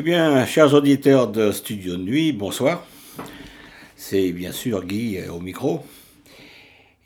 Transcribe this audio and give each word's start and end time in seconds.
Eh 0.00 0.02
bien, 0.02 0.46
chers 0.46 0.74
auditeurs 0.74 1.26
de 1.26 1.50
Studio 1.50 1.96
Nuit, 1.96 2.30
bonsoir. 2.30 2.86
C'est 3.96 4.30
bien 4.30 4.52
sûr 4.52 4.84
Guy 4.84 5.18
euh, 5.18 5.32
au 5.32 5.40
micro. 5.40 5.84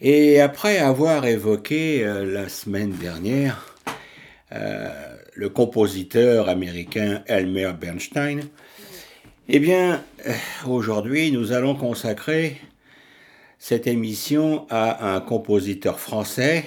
Et 0.02 0.42
après 0.42 0.76
avoir 0.76 1.24
évoqué 1.24 2.04
euh, 2.04 2.30
la 2.30 2.50
semaine 2.50 2.90
dernière 2.90 3.74
euh, 4.52 4.90
le 5.32 5.48
compositeur 5.48 6.50
américain 6.50 7.22
Elmer 7.28 7.72
Bernstein, 7.80 8.40
eh 9.48 9.58
bien, 9.58 10.04
aujourd'hui, 10.66 11.32
nous 11.32 11.52
allons 11.52 11.74
consacrer 11.74 12.60
cette 13.58 13.86
émission 13.86 14.66
à 14.68 15.14
un 15.14 15.20
compositeur 15.22 15.98
français 15.98 16.66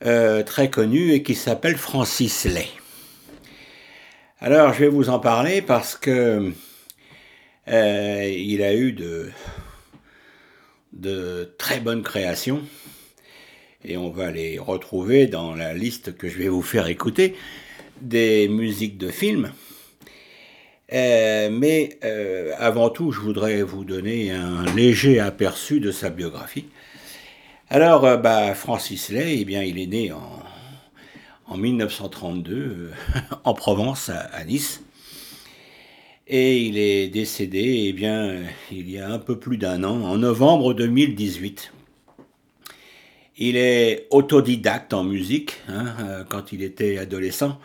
très 0.00 0.70
connu 0.70 1.10
et 1.10 1.24
qui 1.24 1.34
s'appelle 1.34 1.76
Francis 1.76 2.44
Lay. 2.44 2.68
Alors, 4.40 4.72
je 4.72 4.78
vais 4.78 4.88
vous 4.88 5.10
en 5.10 5.18
parler 5.18 5.62
parce 5.62 5.96
que 5.96 6.52
euh, 7.66 8.32
il 8.36 8.62
a 8.62 8.72
eu 8.72 8.92
de, 8.92 9.32
très 11.58 11.80
bonnes 11.80 12.04
créations 12.04 12.62
et 13.84 13.96
on 13.96 14.10
va 14.10 14.30
les 14.30 14.60
retrouver 14.60 15.26
dans 15.26 15.56
la 15.56 15.74
liste 15.74 16.16
que 16.16 16.28
je 16.28 16.38
vais 16.38 16.46
vous 16.48 16.62
faire 16.62 16.86
écouter 16.86 17.34
des 18.00 18.46
musiques 18.46 18.96
de 18.96 19.08
films. 19.08 19.50
Euh, 20.92 21.50
mais 21.50 21.98
euh, 22.04 22.52
avant 22.58 22.90
tout, 22.90 23.10
je 23.10 23.18
voudrais 23.18 23.62
vous 23.64 23.84
donner 23.84 24.30
un 24.30 24.64
léger 24.76 25.18
aperçu 25.18 25.80
de 25.80 25.90
sa 25.90 26.10
biographie. 26.10 26.66
Alors, 27.70 28.18
bah, 28.18 28.54
Francis 28.54 29.08
Lay, 29.08 29.38
eh 29.40 29.44
bien, 29.44 29.64
il 29.64 29.80
est 29.80 29.88
né 29.88 30.12
en 30.12 30.37
en 31.48 31.56
1932 31.56 32.54
euh, 32.54 32.90
en 33.44 33.54
Provence, 33.54 34.10
à, 34.10 34.44
Nice. 34.44 34.82
Et 36.26 36.58
il 36.60 36.76
est 36.76 37.08
décédé, 37.08 37.86
eh 37.88 37.92
bien, 37.92 38.34
il 38.70 38.90
y 38.90 38.98
a 38.98 39.10
un 39.10 39.18
peu 39.18 39.38
plus 39.38 39.56
d'un 39.56 39.82
an, 39.82 40.02
en 40.02 40.18
novembre 40.18 40.74
2018. 40.74 41.72
Il 43.38 43.56
est 43.56 44.06
autodidacte 44.10 44.92
en 44.92 45.04
musique 45.04 45.56
hein, 45.68 45.94
euh, 46.00 46.24
quand 46.28 46.52
il 46.52 46.62
était 46.62 46.98
adolescent 46.98 47.58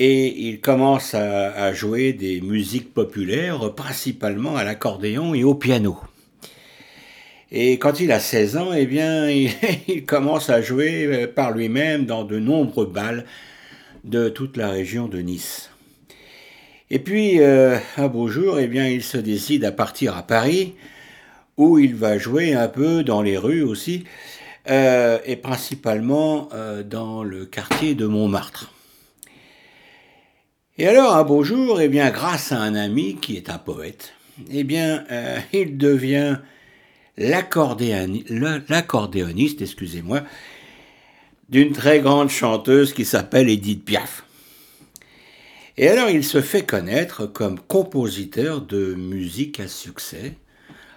et 0.00 0.48
il 0.48 0.60
commence 0.62 1.12
à, 1.14 1.74
jouer 1.74 2.14
des 2.14 2.40
musiques 2.40 2.94
populaires, 2.94 3.74
principalement 3.74 4.56
à 4.56 4.64
l'accordéon 4.64 5.34
et 5.34 5.44
au 5.44 5.54
piano. 5.54 5.98
Et 7.52 7.78
quand 7.78 7.98
il 7.98 8.12
a 8.12 8.20
16 8.20 8.56
ans, 8.56 8.72
eh 8.72 8.86
bien, 8.86 9.28
il, 9.88 10.04
commence 10.06 10.50
à 10.50 10.62
jouer 10.62 11.06
euh, 11.06 11.26
par 11.26 11.50
lui-même 11.50 12.06
dans 12.06 12.24
de 12.24 12.38
nombreux 12.38 12.86
bals 12.86 13.24
de 14.04 14.28
toute 14.28 14.56
la 14.56 14.70
région 14.70 15.08
de 15.08 15.18
Nice. 15.18 15.70
Et 16.90 16.98
puis, 16.98 17.40
euh, 17.40 17.78
un 17.96 18.08
beau 18.08 18.28
jour, 18.28 18.58
eh 18.58 18.66
bien, 18.66 18.86
il 18.86 19.02
se 19.02 19.18
décide 19.18 19.64
à 19.64 19.72
partir 19.72 20.16
à 20.16 20.22
Paris, 20.22 20.74
où 21.56 21.78
il 21.78 21.94
va 21.94 22.18
jouer 22.18 22.54
un 22.54 22.68
peu 22.68 23.02
dans 23.02 23.20
les 23.20 23.36
rues 23.36 23.62
aussi, 23.62 24.04
euh, 24.68 25.18
et 25.24 25.36
principalement 25.36 26.48
dans 26.84 27.22
le 27.22 27.46
quartier 27.46 27.94
de 27.94 28.06
Montmartre. 28.06 28.72
Et 30.78 30.86
alors, 30.86 31.14
un 31.14 31.24
beau 31.24 31.44
jour, 31.44 31.80
eh 31.80 31.88
bien, 31.88 32.10
grâce 32.10 32.52
à 32.52 32.58
un 32.58 32.74
ami 32.74 33.16
qui 33.20 33.36
est 33.36 33.50
un 33.50 33.58
poète, 33.58 34.14
eh 34.50 34.64
bien, 34.64 35.04
il 35.52 35.76
devient 35.76 36.38
l'accordéoniste, 37.20 39.62
excusez-moi, 39.62 40.22
d'une 41.48 41.72
très 41.72 42.00
grande 42.00 42.30
chanteuse 42.30 42.92
qui 42.92 43.04
s'appelle 43.04 43.48
Edith 43.48 43.84
Piaf. 43.84 44.24
Et 45.76 45.88
alors 45.88 46.10
il 46.10 46.24
se 46.24 46.40
fait 46.40 46.64
connaître 46.64 47.26
comme 47.26 47.60
compositeur 47.60 48.60
de 48.60 48.94
musique 48.94 49.60
à 49.60 49.68
succès. 49.68 50.34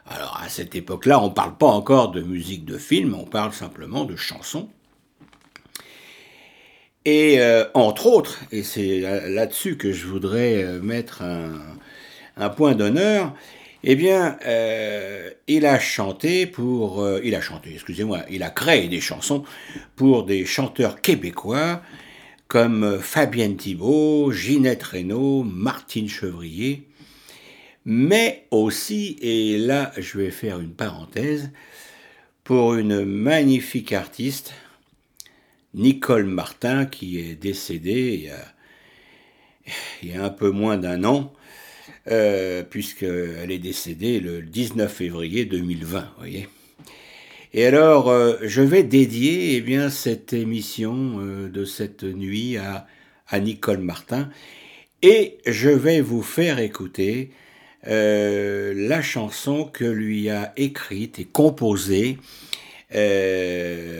Alors 0.07 0.41
à 0.43 0.49
cette 0.49 0.73
époque-là, 0.75 1.21
on 1.21 1.29
ne 1.29 1.33
parle 1.33 1.55
pas 1.57 1.67
encore 1.67 2.09
de 2.11 2.21
musique 2.21 2.65
de 2.65 2.77
film, 2.77 3.15
on 3.15 3.25
parle 3.25 3.53
simplement 3.53 4.03
de 4.05 4.15
chansons. 4.15 4.69
Et 7.05 7.41
euh, 7.41 7.65
entre 7.73 8.07
autres, 8.07 8.39
et 8.51 8.63
c'est 8.63 9.01
là-dessus 9.27 9.77
que 9.77 9.91
je 9.91 10.07
voudrais 10.07 10.63
euh, 10.63 10.81
mettre 10.81 11.21
un 12.37 12.49
point 12.49 12.75
d'honneur, 12.75 13.33
eh 13.83 13.95
bien, 13.95 14.37
euh, 14.45 15.29
il 15.47 15.65
a 15.65 15.77
chanté 15.77 16.45
pour, 16.45 17.01
euh, 17.01 17.19
il 17.23 17.35
a 17.35 17.41
chanté, 17.41 17.71
excusez-moi, 17.73 18.21
il 18.29 18.41
a 18.43 18.49
créé 18.49 18.87
des 18.87 19.01
chansons 19.01 19.43
pour 19.95 20.23
des 20.23 20.45
chanteurs 20.45 21.01
québécois 21.01 21.81
comme 22.47 22.99
Fabienne 22.99 23.57
Thibault, 23.57 24.31
Ginette 24.31 24.83
Reynaud, 24.83 25.43
Martine 25.43 26.07
Chevrier, 26.07 26.87
mais 27.83 28.45
aussi, 28.51 29.17
et 29.21 29.57
là 29.57 29.91
je 29.97 30.17
vais 30.19 30.31
faire 30.31 30.59
une 30.59 30.73
parenthèse, 30.73 31.51
pour 32.43 32.75
une 32.75 33.03
magnifique 33.03 33.91
artiste, 33.91 34.53
Nicole 35.73 36.25
Martin, 36.25 36.85
qui 36.85 37.19
est 37.19 37.35
décédée 37.35 38.13
il 38.13 38.23
y 38.25 38.29
a, 38.29 38.53
il 40.03 40.09
y 40.11 40.15
a 40.15 40.23
un 40.23 40.29
peu 40.29 40.51
moins 40.51 40.77
d'un 40.77 41.03
an, 41.03 41.33
euh, 42.11 42.63
puisqu'elle 42.63 43.49
est 43.49 43.59
décédée 43.59 44.19
le 44.19 44.41
19 44.41 44.91
février 44.91 45.45
2020, 45.45 46.09
voyez. 46.17 46.49
Et 47.53 47.65
alors, 47.65 48.09
euh, 48.09 48.35
je 48.41 48.61
vais 48.61 48.83
dédier 48.83 49.55
eh 49.55 49.61
bien, 49.61 49.89
cette 49.89 50.33
émission 50.33 51.19
euh, 51.19 51.47
de 51.47 51.63
cette 51.63 52.03
nuit 52.03 52.57
à, 52.57 52.87
à, 53.29 53.39
Nicole 53.39 53.77
Martin, 53.77 54.29
et 55.01 55.37
je 55.45 55.69
vais 55.69 56.01
vous 56.01 56.23
faire 56.23 56.59
écouter 56.59 57.31
la 57.85 59.01
chanson 59.01 59.65
que 59.65 59.83
lui 59.83 60.29
a 60.29 60.53
écrite 60.55 61.19
et 61.19 61.25
composée 61.25 62.17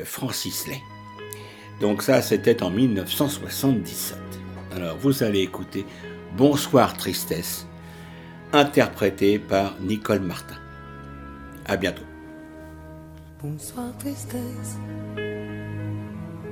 Francis 0.06 0.68
Lay. 0.68 0.80
Donc 1.81 2.02
ça, 2.02 2.22
c'était 2.22 2.63
en 2.63 2.69
1977. 2.69 4.18
Alors, 4.74 4.97
vous 4.97 5.22
allez 5.22 5.42
écouter 5.42 5.84
Bonsoir 6.38 6.96
Tristesse 6.96 7.68
interprété 8.53 9.40
par 9.40 9.74
Nicole 9.81 10.19
Martin. 10.19 10.56
À 11.66 11.75
bientôt. 11.75 12.03
Bonsoir 13.41 13.88
tristesse, 14.00 14.78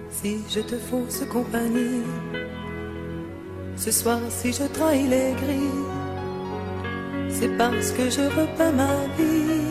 si 0.09 0.39
je 0.49 0.59
te 0.59 0.75
fausse 0.75 1.23
compagnie, 1.31 2.01
ce 3.77 3.91
soir 3.91 4.19
si 4.29 4.51
je 4.51 4.63
trahis 4.63 5.07
les 5.07 5.33
grilles, 5.41 5.87
c'est 7.29 7.55
parce 7.57 7.91
que 7.91 8.09
je 8.09 8.21
repeins 8.21 8.71
ma 8.71 8.93
vie. 9.17 9.61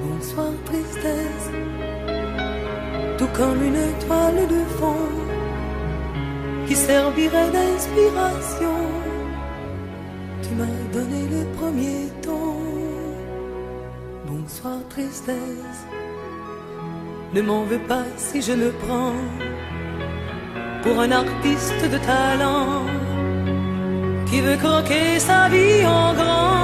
Bonsoir 0.00 0.52
tristesse, 0.64 1.50
tout 3.18 3.28
comme 3.34 3.62
une 3.62 3.76
étoile 3.76 4.48
de 4.48 4.64
fond 4.78 5.08
qui 6.66 6.76
servirait 6.76 7.50
d'inspiration 7.50 8.87
Tristesse, 14.90 15.86
ne 17.32 17.42
m'en 17.42 17.62
veux 17.62 17.78
pas 17.78 18.04
si 18.16 18.42
je 18.42 18.52
me 18.52 18.70
prends 18.72 19.14
pour 20.82 21.00
un 21.00 21.12
artiste 21.12 21.82
de 21.92 21.98
talent 21.98 22.84
qui 24.26 24.40
veut 24.40 24.56
croquer 24.56 25.20
sa 25.20 25.48
vie 25.48 25.86
en 25.86 26.12
grand. 26.14 26.58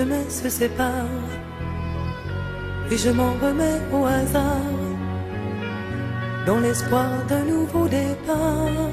Chemins 0.00 0.30
se 0.30 0.48
séparent 0.48 1.30
et 2.90 2.96
je 2.96 3.10
m'en 3.10 3.32
remets 3.44 3.80
au 3.92 4.06
hasard 4.06 4.76
dans 6.46 6.60
l'espoir 6.60 7.10
d'un 7.28 7.44
nouveau 7.54 7.86
départ. 7.86 8.88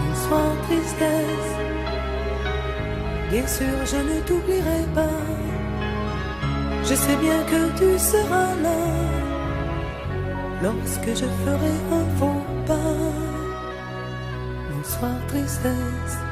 Bonsoir 0.00 0.48
tristesse, 0.66 1.54
bien 3.30 3.46
sûr 3.56 3.76
je 3.92 4.00
ne 4.10 4.16
t'oublierai 4.26 4.82
pas 4.94 5.22
je 6.88 6.94
sais 6.94 7.16
bien 7.26 7.40
que 7.52 7.60
tu 7.78 7.98
seras 7.98 8.52
là. 8.66 8.80
lorsque 10.64 11.12
je 11.20 11.28
ferai 11.42 11.74
un 12.00 12.06
faux 12.18 12.44
pas. 12.68 12.96
Bonsoir 14.70 15.16
tristesse. 15.28 16.25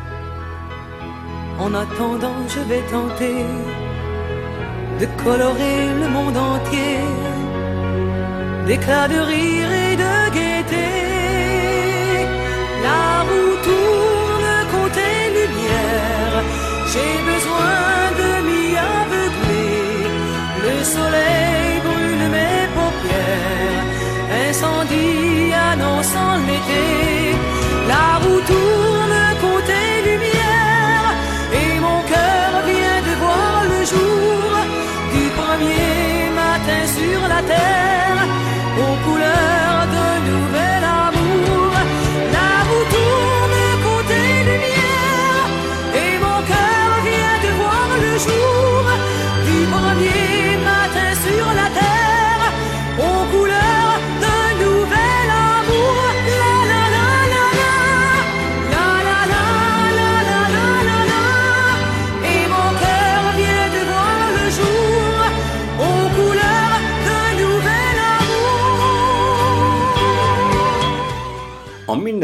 En 1.59 1.73
attendant, 1.75 2.41
je 2.49 2.61
vais 2.61 2.83
tenter 2.91 3.45
de 5.01 5.07
colorer 5.23 5.81
le 6.01 6.09
monde 6.09 6.37
entier. 6.37 6.99
D'éclats 8.67 9.09
de 9.09 9.19
rire 9.19 9.64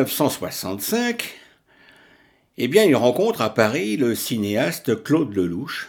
1965, 0.03 1.37
eh 2.59 2.69
bien, 2.69 2.85
il 2.85 2.95
rencontre 2.95 3.41
à 3.41 3.55
Paris 3.55 3.97
le 3.97 4.15
cinéaste 4.15 5.03
Claude 5.03 5.35
Lelouch, 5.35 5.89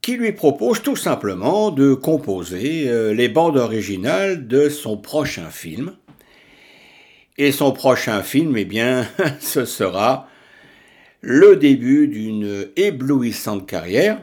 qui 0.00 0.16
lui 0.16 0.32
propose 0.32 0.82
tout 0.82 0.96
simplement 0.96 1.70
de 1.70 1.94
composer 1.94 2.88
euh, 2.88 3.12
les 3.14 3.28
bandes 3.28 3.56
originales 3.56 4.46
de 4.46 4.68
son 4.68 4.96
prochain 4.96 5.50
film. 5.50 5.96
Et 7.38 7.52
son 7.52 7.72
prochain 7.72 8.22
film, 8.22 8.56
eh 8.56 8.64
bien, 8.64 9.08
ce 9.40 9.64
sera 9.64 10.28
le 11.20 11.56
début 11.56 12.08
d'une 12.08 12.68
éblouissante 12.76 13.66
carrière. 13.66 14.20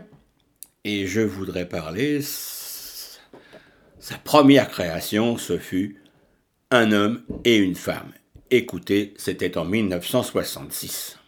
Et 0.83 1.07
je 1.07 1.21
voudrais 1.21 1.67
parler, 1.67 2.21
sa 2.21 4.17
première 4.23 4.69
création, 4.69 5.37
ce 5.37 5.57
fut 5.57 5.99
Un 6.71 6.91
homme 6.91 7.23
et 7.45 7.57
une 7.57 7.73
femme. 7.73 8.13
Écoutez, 8.51 9.15
c'était 9.17 9.57
en 9.57 9.65
1966. 9.65 11.18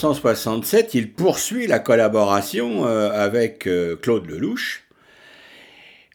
1967, 0.00 0.94
il 0.94 1.12
poursuit 1.12 1.66
la 1.66 1.78
collaboration 1.78 2.86
euh, 2.86 3.10
avec 3.10 3.66
euh, 3.66 3.96
Claude 3.96 4.26
Lelouch 4.26 4.84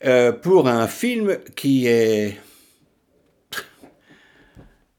euh, 0.04 0.32
pour 0.32 0.68
un 0.68 0.88
film 0.88 1.38
qui 1.56 1.86
est 1.86 2.36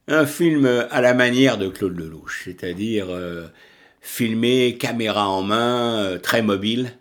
un 0.07 0.25
film 0.25 0.67
à 0.67 1.01
la 1.01 1.15
manière 1.15 1.59
de 1.59 1.69
Claude 1.69 1.99
Lelouch, 1.99 2.45
c'est-à-dire 2.45 3.09
filmé 4.01 4.77
caméra 4.79 5.29
en 5.29 5.43
main, 5.43 6.17
très 6.23 6.43
mobile, 6.43 6.93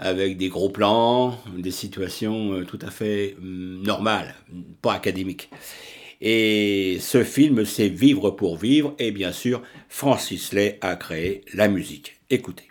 avec 0.00 0.36
des 0.36 0.48
gros 0.48 0.70
plans, 0.70 1.38
des 1.56 1.70
situations 1.70 2.64
tout 2.64 2.80
à 2.82 2.90
fait 2.90 3.36
hum, 3.38 3.84
normales, 3.84 4.34
pas 4.82 4.94
académiques. 4.94 5.48
Et 6.20 6.98
ce 7.00 7.24
film, 7.24 7.64
c'est 7.64 7.88
Vivre 7.88 8.30
pour 8.30 8.56
vivre. 8.56 8.94
Et 8.98 9.10
bien 9.10 9.32
sûr, 9.32 9.62
Francis 9.88 10.52
Lay 10.52 10.78
a 10.80 10.96
créé 10.96 11.42
la 11.54 11.68
musique. 11.68 12.16
Écoutez. 12.28 12.70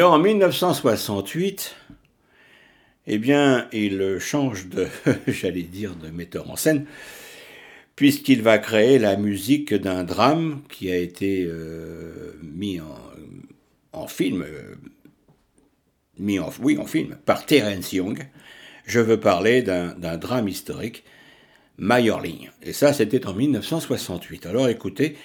Alors 0.00 0.14
en 0.14 0.18
1968, 0.18 1.76
eh 3.06 3.18
bien, 3.18 3.68
il 3.70 4.16
change 4.18 4.68
de, 4.68 4.86
j'allais 5.26 5.60
dire, 5.60 5.94
de 5.94 6.08
metteur 6.08 6.50
en 6.50 6.56
scène, 6.56 6.86
puisqu'il 7.96 8.40
va 8.40 8.56
créer 8.56 8.98
la 8.98 9.18
musique 9.18 9.74
d'un 9.74 10.02
drame 10.04 10.62
qui 10.70 10.90
a 10.90 10.96
été 10.96 11.44
euh, 11.44 12.32
mis 12.42 12.80
en, 13.92 14.06
film, 14.06 14.40
euh, 14.40 14.74
mis 16.18 16.38
en, 16.38 16.50
film, 16.50 17.18
par 17.26 17.44
Terence 17.44 17.92
Young. 17.92 18.26
Je 18.86 19.00
veux 19.00 19.20
parler 19.20 19.60
d'un 19.60 20.16
drame 20.16 20.48
historique, 20.48 21.04
Majorling. 21.76 22.48
Et 22.62 22.72
ça, 22.72 22.94
c'était 22.94 23.26
en 23.26 23.34
1968. 23.34 24.46
Alors 24.46 24.70
écoutez, 24.70 25.18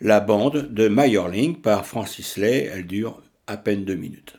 la 0.00 0.18
bande 0.18 0.74
de 0.74 0.88
Majorling 0.88 1.54
par 1.60 1.86
Francis 1.86 2.36
Lay, 2.36 2.68
elle 2.74 2.88
dure 2.88 3.22
à 3.48 3.56
peine 3.56 3.84
deux 3.84 3.96
minutes. 3.96 4.38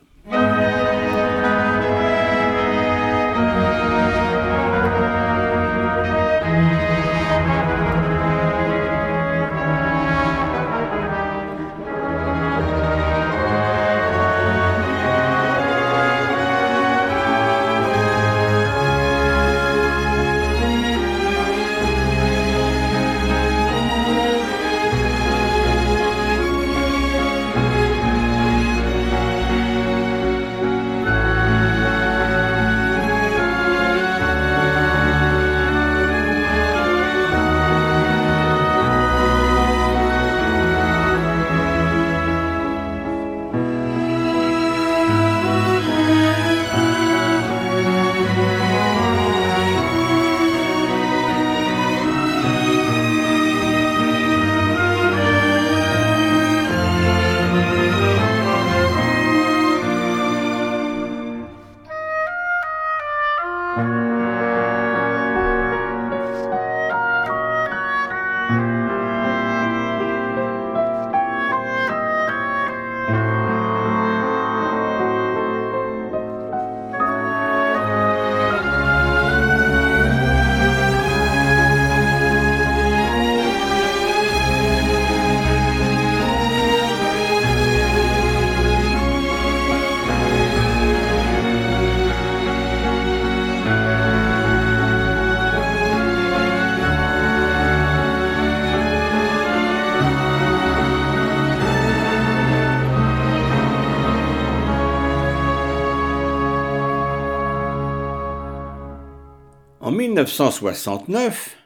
1969, 110.23 111.57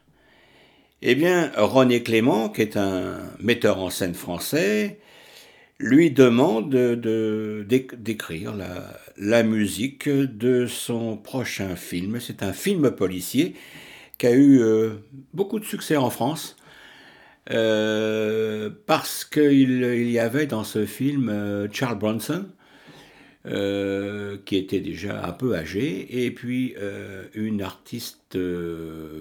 eh 1.01 1.15
René 1.57 2.03
Clément, 2.03 2.49
qui 2.49 2.61
est 2.61 2.77
un 2.77 3.17
metteur 3.39 3.79
en 3.79 3.89
scène 3.89 4.13
français, 4.13 4.99
lui 5.79 6.11
demande 6.11 6.69
d'écrire 6.69 8.53
la, 9.17 9.43
musique 9.43 10.07
de 10.07 10.65
son 10.65 11.17
prochain 11.17 11.75
film. 11.75 12.19
C'est 12.19 12.43
un 12.43 12.53
film 12.53 12.91
policier 12.91 13.55
qui 14.17 14.27
a 14.27 14.31
eu 14.31 14.61
euh, 14.61 14.91
beaucoup 15.33 15.59
de 15.59 15.65
succès 15.65 15.97
en 15.97 16.09
France. 16.09 16.55
Euh, 17.51 18.69
parce 18.85 19.25
qu'il 19.25 20.09
y 20.09 20.19
avait 20.19 20.45
dans 20.45 20.63
ce 20.63 20.85
film 20.85 21.27
euh, 21.27 21.67
Charles 21.69 21.99
Bronson, 21.99 22.45
qui 23.45 24.55
était 24.55 24.79
déjà 24.79 25.25
un 25.25 25.31
peu 25.31 25.55
âgé, 25.55 26.25
et 26.25 26.31
puis 26.31 26.75
une 27.33 27.61
artiste 27.61 28.37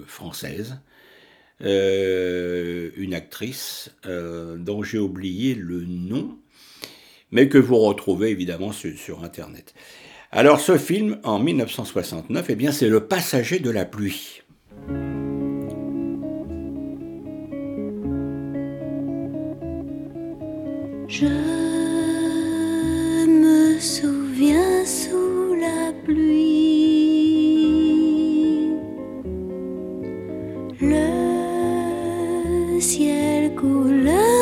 française, 0.05 0.79
une 1.59 3.13
actrice 3.13 3.91
dont 4.05 4.83
j'ai 4.83 4.99
oublié 4.99 5.55
le 5.55 5.85
nom, 5.85 6.37
mais 7.31 7.49
que 7.49 7.57
vous 7.57 7.77
retrouvez 7.77 8.29
évidemment 8.29 8.71
sur, 8.71 9.23
Internet. 9.23 9.73
Alors 10.31 10.59
ce 10.59 10.77
film, 10.77 11.19
en 11.23 11.39
1969, 11.39 12.45
eh 12.49 12.55
bien, 12.55 12.71
c'est 12.71 12.89
Le 12.89 13.05
Passager 13.07 13.59
de 13.59 13.69
la 13.69 13.85
pluie. 13.85 14.41
Je 21.07 21.62
souviens 23.83 24.85
sous 24.85 25.55
la 25.59 25.91
pluie, 26.05 27.09
le 30.79 32.79
ciel 32.79 33.53
couleur 33.55 34.32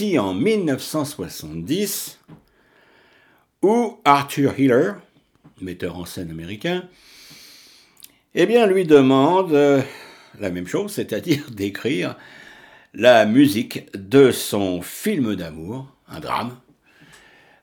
En 0.00 0.32
1970, 0.32 2.18
où 3.60 3.98
Arthur 4.06 4.58
Hiller, 4.58 4.92
metteur 5.60 5.98
en 5.98 6.06
scène 6.06 6.30
américain, 6.30 6.88
eh 8.34 8.46
bien, 8.46 8.66
lui 8.66 8.86
demande 8.86 9.52
euh, 9.52 9.82
la 10.38 10.48
même 10.48 10.66
chose, 10.66 10.92
c'est-à-dire 10.92 11.50
d'écrire 11.50 12.16
la 12.94 13.26
musique 13.26 13.94
de 13.94 14.30
son 14.30 14.80
film 14.80 15.36
d'amour, 15.36 15.94
un 16.08 16.20
drame. 16.20 16.56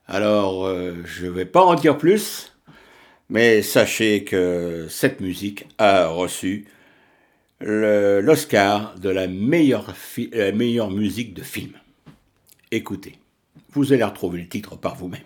Alors, 0.07 0.67
euh, 0.67 0.93
je 1.05 1.25
ne 1.25 1.31
vais 1.31 1.45
pas 1.45 1.63
en 1.63 1.73
dire 1.73 1.97
plus, 1.97 2.55
mais 3.31 3.63
sachez 3.63 4.23
que 4.23 4.85
cette 4.91 5.21
musique 5.21 5.65
a 5.79 6.05
reçu 6.05 6.67
l'Oscar 7.61 8.93
de 8.99 9.09
la 9.09 9.27
meilleure 9.27 10.91
musique 10.91 11.33
de 11.33 11.41
film. 11.41 11.73
Écoutez, 12.69 13.17
vous 13.71 13.93
allez 13.93 14.03
retrouver 14.03 14.41
le 14.41 14.47
titre 14.49 14.75
par 14.75 14.95
vous-même. 14.95 15.21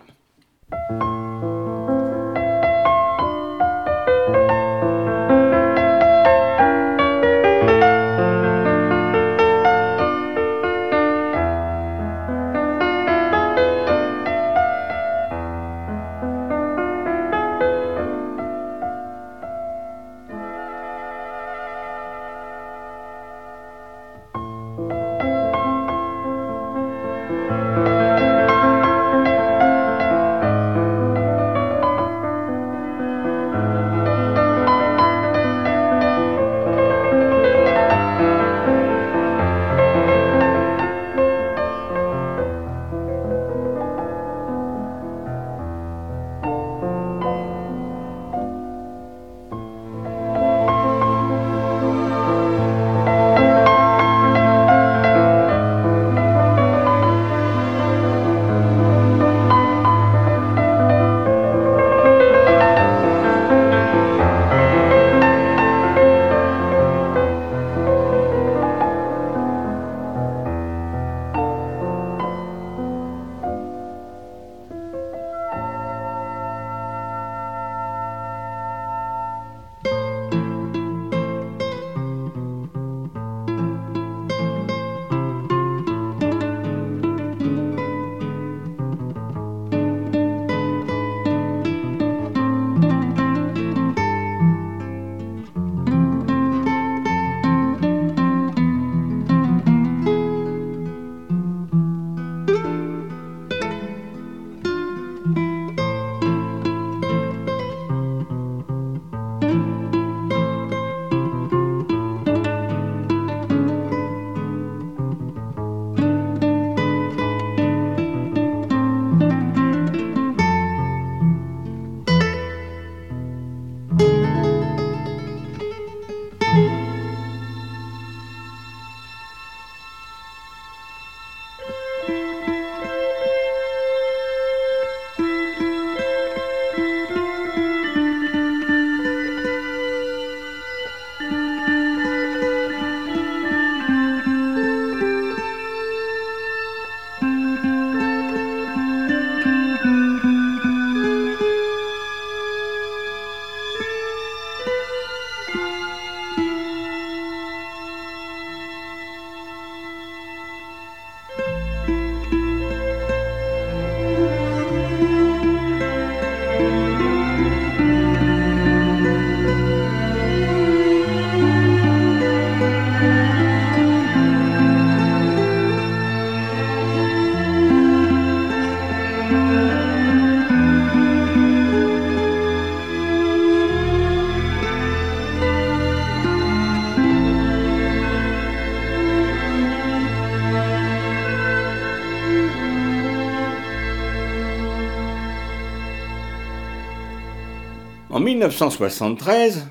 1973, 198.48 199.66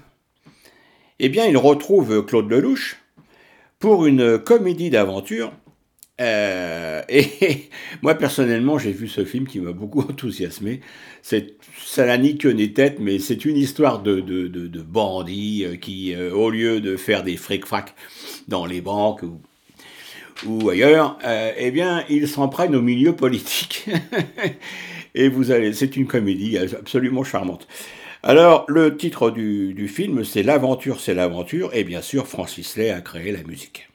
eh 1.19 1.29
bien, 1.29 1.45
il 1.45 1.57
retrouve 1.57 2.25
Claude 2.25 2.49
Lelouch 2.49 2.97
pour 3.79 4.05
une 4.05 4.39
comédie 4.39 4.89
d'aventure. 4.89 5.51
Euh, 6.21 7.01
et 7.09 7.69
moi, 8.01 8.15
personnellement, 8.15 8.77
j'ai 8.77 8.91
vu 8.91 9.07
ce 9.07 9.25
film 9.25 9.45
qui 9.45 9.59
m'a 9.59 9.73
beaucoup 9.73 9.99
enthousiasmé. 10.09 10.79
Ça 11.21 12.05
n'a 12.05 12.17
ni 12.17 12.37
queue 12.37 12.51
ni 12.51 12.71
tête, 12.73 12.97
mais 12.99 13.19
c'est 13.19 13.43
une 13.43 13.57
histoire 13.57 14.01
de, 14.01 14.21
bandits 14.81 15.65
euh, 15.65 15.75
qui, 15.75 16.13
euh, 16.13 16.33
au 16.33 16.49
lieu 16.49 16.79
de 16.79 16.95
faire 16.95 17.23
des 17.23 17.35
fric-frac 17.35 17.93
dans 18.47 18.65
les 18.65 18.81
banques 18.81 19.23
ou, 19.23 19.41
ou 20.45 20.69
ailleurs, 20.69 21.19
eh 21.57 21.71
bien, 21.71 22.03
ils 22.09 22.27
s'en 22.27 22.47
prennent 22.47 22.75
au 22.75 22.81
milieu 22.81 23.15
politique. 23.15 23.89
et 25.15 25.27
vous 25.27 25.51
allez, 25.51 25.73
c'est 25.73 25.97
une 25.97 26.07
comédie 26.07 26.57
absolument 26.57 27.23
charmante. 27.23 27.67
Alors, 28.23 28.65
le 28.67 28.97
titre 28.97 29.31
du, 29.31 29.87
film, 29.87 30.23
c'est 30.23 30.43
L'aventure, 30.43 30.99
c'est 30.99 31.15
l'aventure, 31.15 31.71
et 31.73 31.83
bien 31.83 32.03
sûr, 32.03 32.27
Francis 32.27 32.77
Lay 32.77 32.91
a 32.91 33.01
créé 33.01 33.31
la 33.31 33.41
musique. 33.41 33.89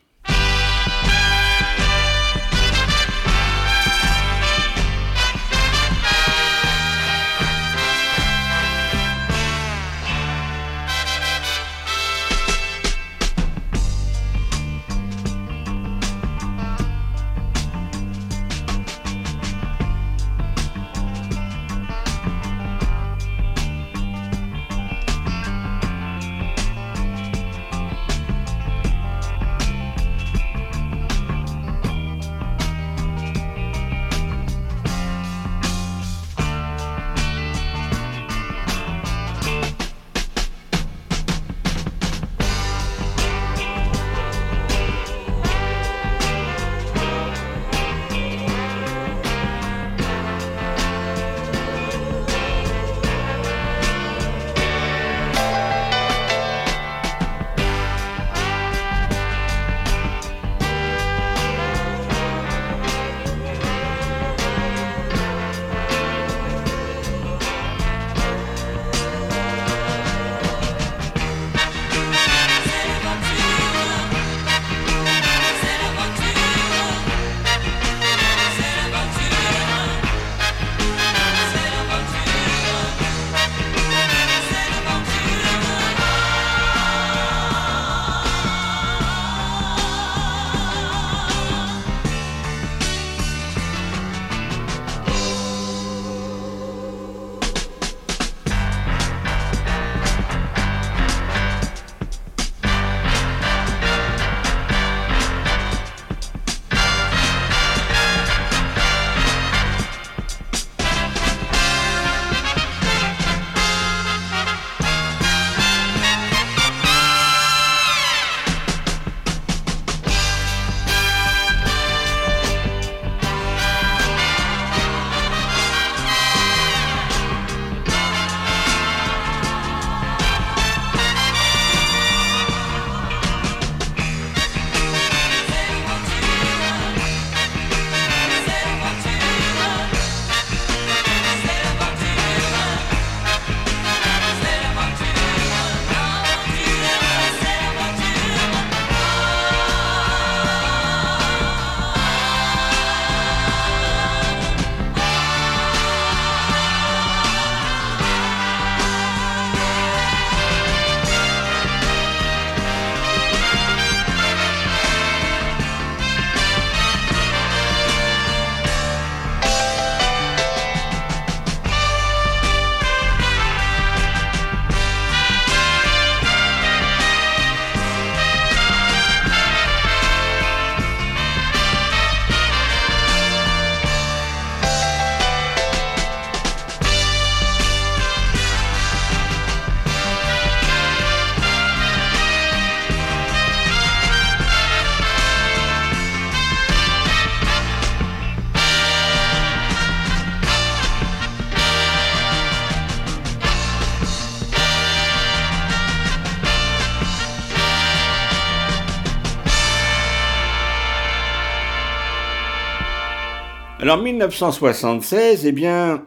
Alors 213.86 214.02
1976, 214.02 215.46
eh 215.46 215.52
bien, 215.52 216.04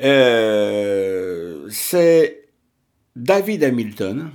euh, 0.00 1.68
c'est 1.68 2.48
David 3.14 3.62
Hamilton, 3.62 4.30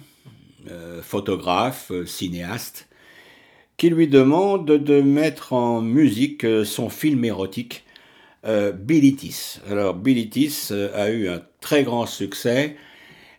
euh, 0.69 1.01
photographe, 1.01 1.89
euh, 1.89 2.05
cinéaste, 2.05 2.87
qui 3.75 3.89
lui 3.89 4.07
demande 4.07 4.67
de 4.67 5.01
mettre 5.01 5.53
en 5.53 5.81
musique 5.81 6.45
son 6.63 6.89
film 6.89 7.25
érotique 7.25 7.85
Bilitis. 8.45 9.59
Alors 9.67 9.95
Bilitis 9.95 10.69
a 10.93 11.09
eu 11.09 11.27
un 11.27 11.41
très 11.59 11.83
grand 11.83 12.05
succès, 12.05 12.75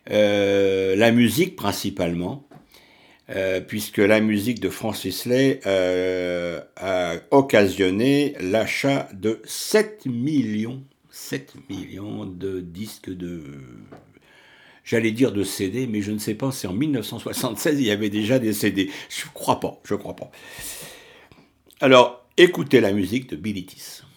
la 0.07 1.11
musique 1.13 1.55
principalement. 1.55 2.48
Euh, 3.31 3.61
puisque 3.61 3.99
la 3.99 4.21
musique 4.21 4.59
de 4.59 4.69
Francis 4.69 5.25
Lay 5.25 5.59
euh, 5.67 6.61
a 6.75 7.13
occasionné 7.29 8.35
l'achat 8.39 9.07
de 9.13 9.39
7 9.45 10.07
millions, 10.07 10.83
7 11.11 11.53
millions 11.69 12.25
de 12.25 12.59
disques 12.59 13.11
de... 13.11 13.43
J'allais 14.83 15.11
dire 15.11 15.31
de 15.31 15.43
CD, 15.43 15.85
mais 15.85 16.01
je 16.01 16.11
ne 16.11 16.17
sais 16.17 16.33
pas 16.33 16.51
si 16.51 16.65
en 16.65 16.73
1976 16.73 17.79
il 17.79 17.85
y 17.85 17.91
avait 17.91 18.09
déjà 18.09 18.39
des 18.39 18.53
CD. 18.53 18.89
Je 19.09 19.25
crois 19.31 19.59
pas, 19.59 19.79
je 19.83 19.93
crois 19.93 20.15
pas. 20.15 20.31
Alors, 21.81 22.25
écoutez 22.35 22.81
la 22.81 22.91
musique 22.91 23.29
de 23.29 23.35
Bilitis. 23.35 24.01
Alors, 24.01 24.08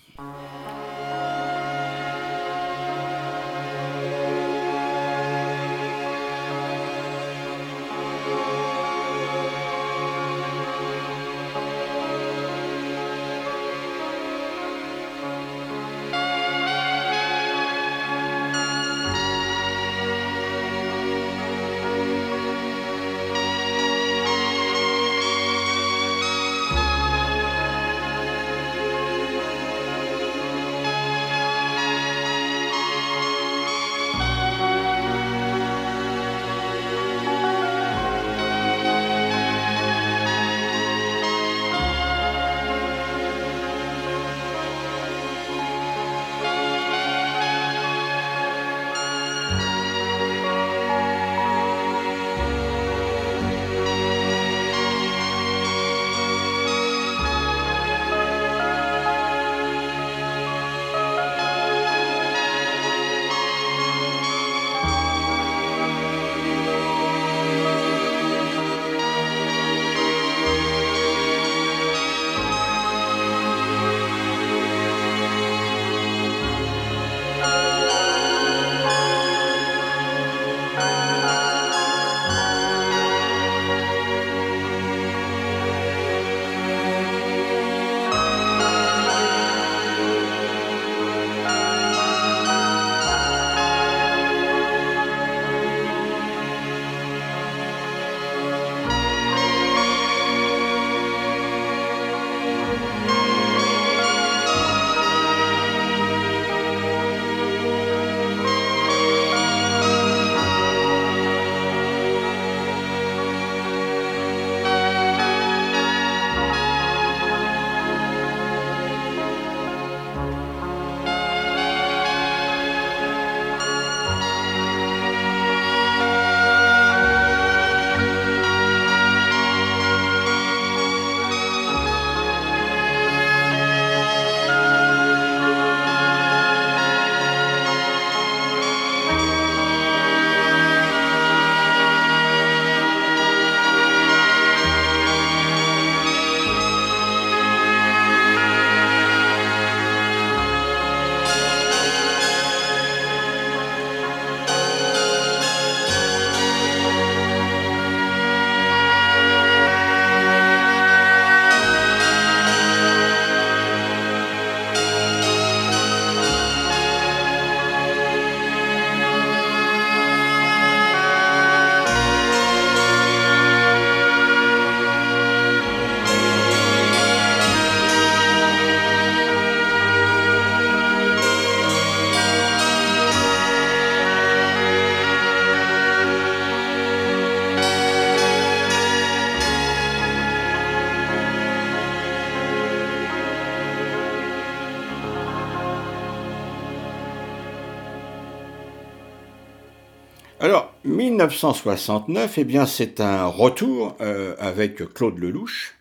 1969, 201.13 202.39
eh 202.39 202.45
bien, 202.45 202.65
c'est 202.65 203.01
un 203.01 203.27
retour 203.27 203.97
euh, 204.01 204.35
avec 204.39 204.95
Claude 204.95 205.19
Lelouch 205.19 205.75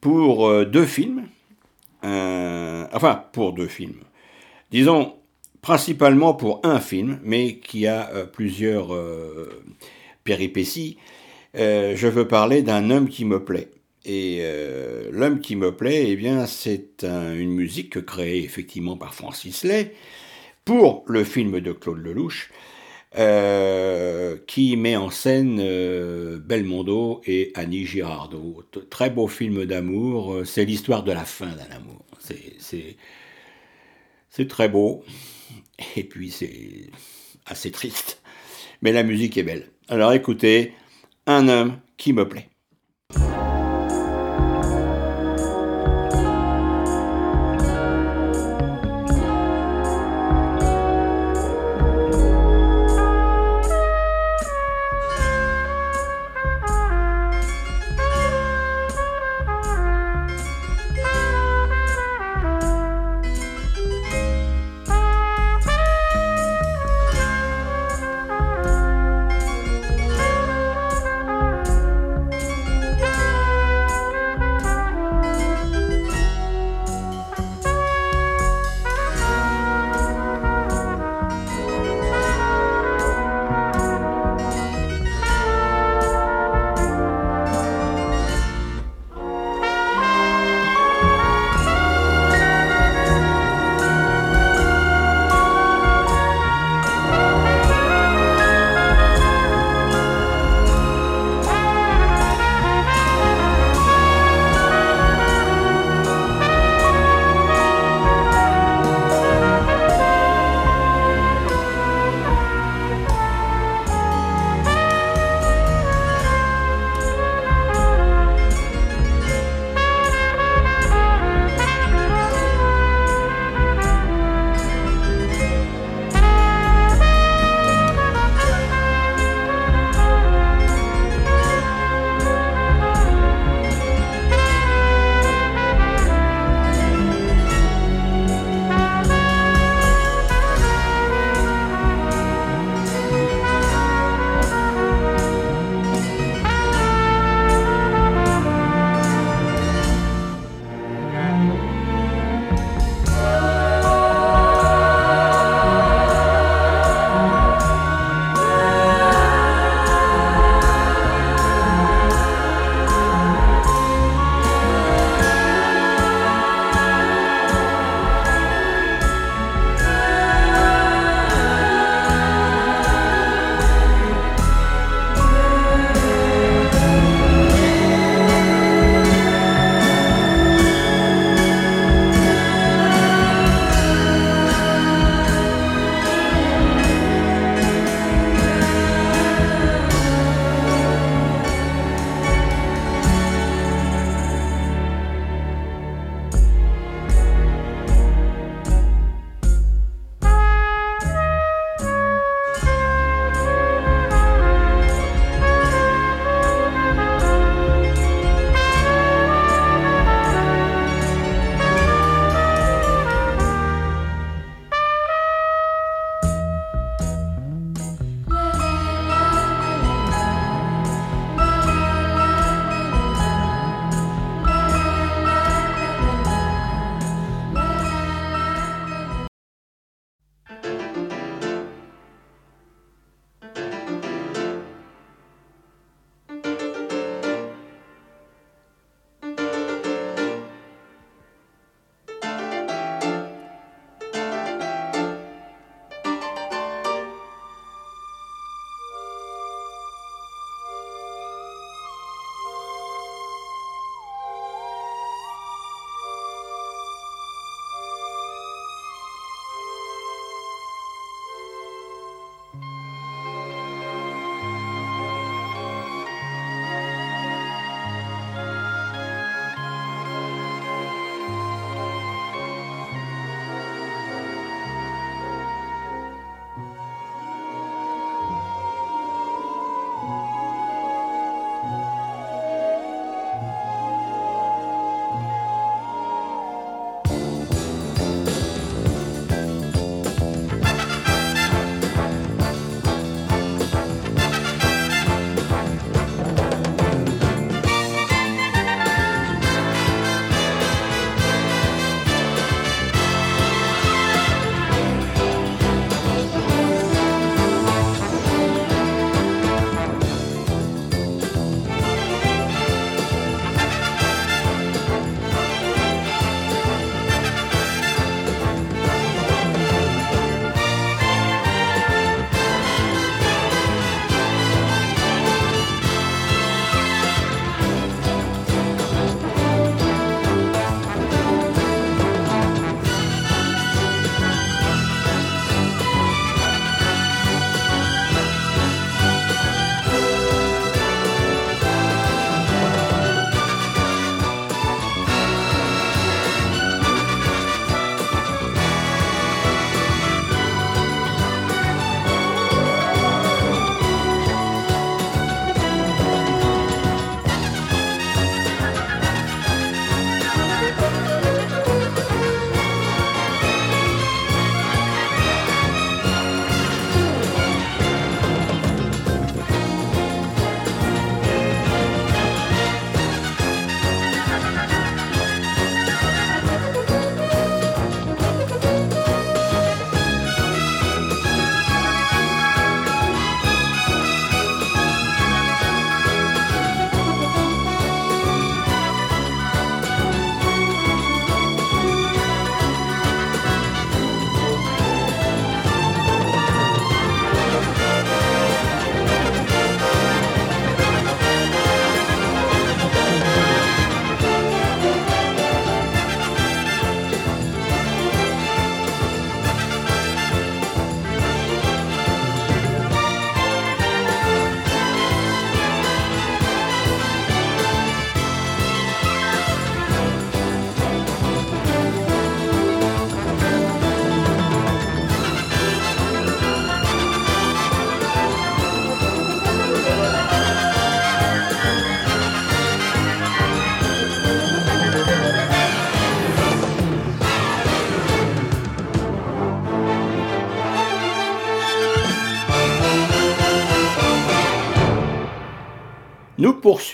pour 0.00 0.48
euh, 0.48 0.64
deux 0.64 0.86
films. 0.86 1.28
enfin, 2.02 3.24
pour 3.32 3.52
deux 3.52 3.68
films. 3.68 4.00
Disons, 4.72 5.14
principalement 5.62 6.34
pour 6.34 6.60
un 6.64 6.80
film, 6.80 7.20
mais 7.22 7.58
qui 7.58 7.86
a 7.86 8.10
euh, 8.10 8.26
plusieurs 8.26 8.88
péripéties. 10.24 10.98
je 11.54 12.06
veux 12.08 12.26
parler 12.26 12.62
d'un 12.62 12.90
homme 12.90 13.08
qui 13.08 13.24
me 13.24 13.44
plaît. 13.44 13.70
Et 14.04 14.40
l'homme 15.10 15.40
qui 15.40 15.56
me 15.56 15.74
plaît, 15.74 16.06
eh 16.08 16.16
bien, 16.16 16.46
c'est 16.46 17.04
une 17.04 17.52
musique 17.52 18.04
créée 18.04 18.44
effectivement 18.44 18.96
par 18.96 19.14
Francis 19.14 19.64
Lay 19.64 19.94
pour 20.64 21.04
le 21.06 21.24
film 21.24 21.60
de 21.60 21.72
Claude 21.72 21.98
Lelouch. 21.98 22.50
Euh, 23.18 24.36
qui 24.46 24.76
met 24.76 24.94
en 24.94 25.08
scène 25.08 25.58
euh, 25.58 26.38
Belmondo 26.38 27.22
et 27.24 27.50
Annie 27.54 27.86
Girardot. 27.86 28.62
Très 28.90 29.08
beau 29.08 29.26
film 29.26 29.64
d'amour, 29.64 30.34
euh, 30.34 30.44
c'est 30.44 30.66
l'histoire 30.66 31.02
de 31.02 31.12
la 31.12 31.24
fin 31.24 31.46
d'un 31.46 31.76
amour. 31.76 32.04
C'est 34.28 34.48
très 34.48 34.68
beau, 34.68 35.02
et 35.96 36.04
puis 36.04 36.30
c'est 36.30 36.90
assez 37.46 37.70
triste, 37.70 38.20
mais 38.82 38.92
la 38.92 39.02
musique 39.02 39.38
est 39.38 39.44
belle. 39.44 39.70
Alors 39.88 40.12
écoutez, 40.12 40.74
un 41.26 41.48
homme 41.48 41.78
qui 41.96 42.12
me 42.12 42.28
plaît. 42.28 42.50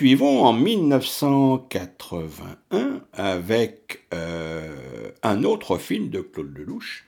Poursuivons 0.03 0.43
en 0.43 0.51
1981 0.51 3.01
avec 3.13 4.01
euh, 4.13 5.11
un 5.23 5.45
autre 5.45 5.77
film 5.77 6.09
de 6.09 6.19
Claude 6.19 6.57
Lelouch. 6.57 7.05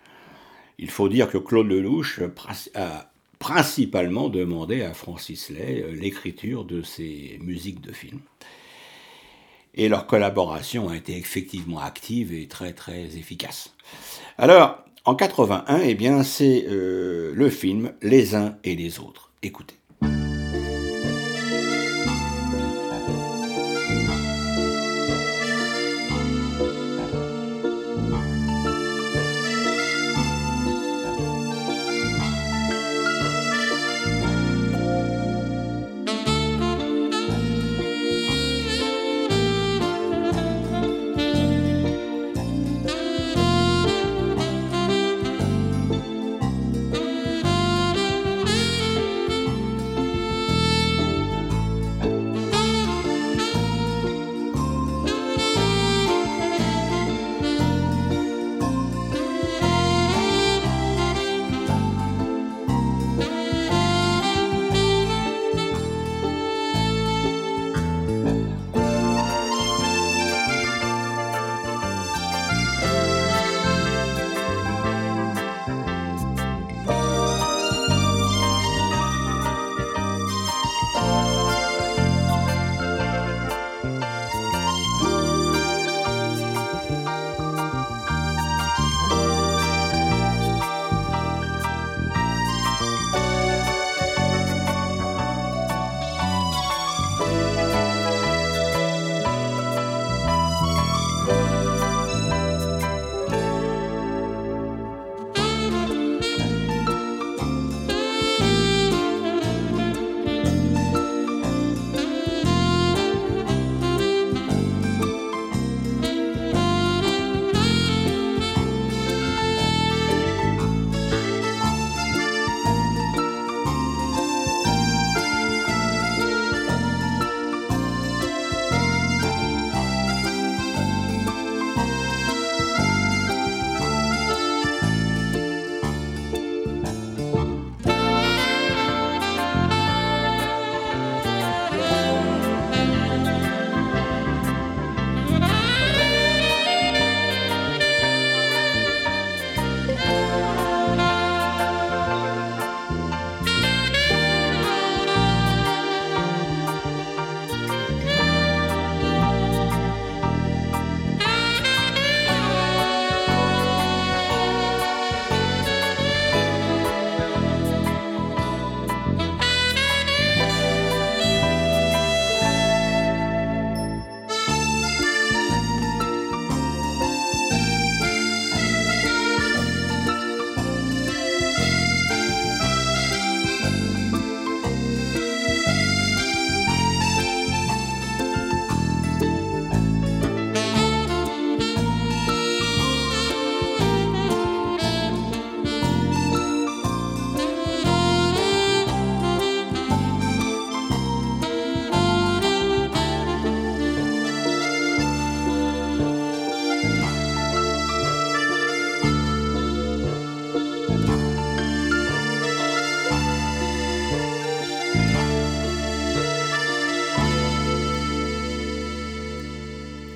Il 0.80 0.90
faut 0.90 1.10
dire 1.10 1.30
que 1.30 1.38
Claude 1.38 1.68
Lelouch 1.68 2.22
a 2.74 3.12
principalement 3.38 4.30
demandé 4.30 4.82
à 4.82 4.94
Francis 4.94 5.50
Lay 5.50 5.84
euh, 5.84 5.92
l'écriture 5.92 6.64
de 6.64 6.84
ses 6.84 7.38
musiques 7.42 7.82
de 7.82 7.92
films. 7.92 8.22
Et 9.74 9.90
leur 9.90 10.08
collaboration 10.08 10.88
a 10.88 10.96
été 10.96 11.18
effectivement 11.18 11.80
active 11.80 12.34
et 12.34 12.48
très 12.48 12.72
très 12.72 13.18
efficace. 13.18 13.76
Alors, 14.38 14.86
en 15.04 15.16
81, 15.16 15.82
eh 15.82 15.96
bien, 15.96 16.24
c'est 16.24 16.66
euh, 16.70 17.34
le 17.36 17.50
film 17.50 17.92
Les 18.02 18.36
uns 18.36 18.56
et 18.64 18.74
les 18.74 19.00
autres. 19.00 19.32
Écoutez. 19.44 19.76